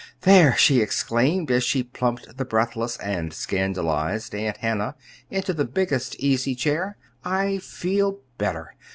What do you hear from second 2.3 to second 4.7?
the breathless and scandalized Aunt